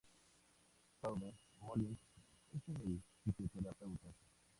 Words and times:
Jaume 1.01 1.29
Molins 1.65 2.07
es 2.61 2.71
el 2.77 2.97
fisioterapeuta. 3.23 4.09